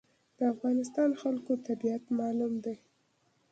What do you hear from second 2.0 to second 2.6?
معلوم